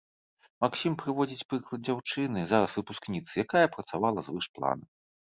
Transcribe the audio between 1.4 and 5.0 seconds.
прыклад дзяўчыны, зараз выпускніцы, якая працавала звыш плана.